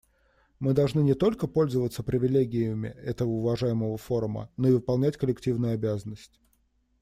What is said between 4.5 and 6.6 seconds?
но и выполнять коллективную обязанность.